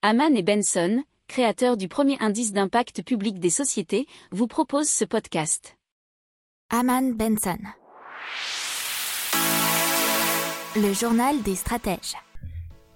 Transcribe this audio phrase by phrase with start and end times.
[0.00, 5.76] Haman et Benson, créateurs du premier indice d'impact public des sociétés, vous proposent ce podcast.
[6.70, 7.58] Haman Benson.
[10.76, 12.14] Le journal des stratèges.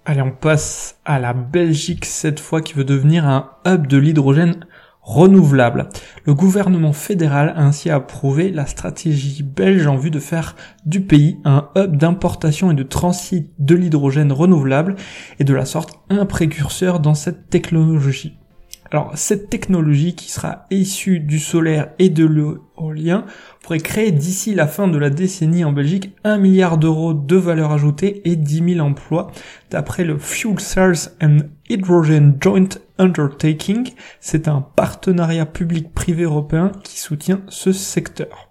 [0.05, 4.65] Allez, on passe à la Belgique cette fois qui veut devenir un hub de l'hydrogène
[5.03, 5.89] renouvelable.
[6.25, 11.37] Le gouvernement fédéral a ainsi approuvé la stratégie belge en vue de faire du pays
[11.43, 14.95] un hub d'importation et de transit de l'hydrogène renouvelable
[15.39, 18.37] et de la sorte un précurseur dans cette technologie.
[18.93, 23.25] Alors cette technologie qui sera issue du solaire et de l'éolien
[23.63, 27.71] pourrait créer d'ici la fin de la décennie en Belgique 1 milliard d'euros de valeur
[27.71, 29.31] ajoutée et 10 000 emplois
[29.71, 31.39] d'après le Fuel Cells and
[31.69, 33.93] Hydrogen Joint Undertaking.
[34.19, 38.49] C'est un partenariat public-privé européen qui soutient ce secteur.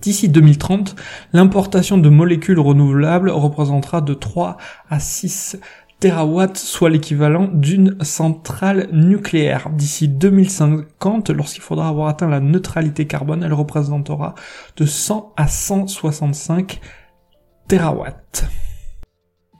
[0.00, 0.96] D'ici 2030,
[1.32, 4.56] l'importation de molécules renouvelables représentera de 3
[4.90, 5.58] à 6
[6.00, 9.70] terawatts, soit l'équivalent d'une centrale nucléaire.
[9.70, 14.34] D'ici 2050, lorsqu'il faudra avoir atteint la neutralité carbone, elle représentera
[14.76, 16.80] de 100 à 165
[17.68, 18.43] terawatts.